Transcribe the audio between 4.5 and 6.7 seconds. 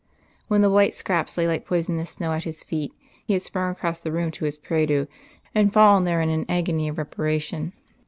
prie dieu, and fallen there in an